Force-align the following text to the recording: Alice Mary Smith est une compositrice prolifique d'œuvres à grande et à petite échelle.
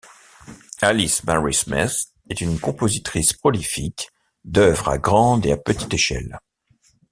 Alice 0.81 1.23
Mary 1.25 1.53
Smith 1.53 2.05
est 2.27 2.41
une 2.41 2.59
compositrice 2.59 3.33
prolifique 3.33 4.09
d'œuvres 4.43 4.89
à 4.89 4.97
grande 4.97 5.45
et 5.45 5.51
à 5.51 5.57
petite 5.57 5.93
échelle. 5.93 6.39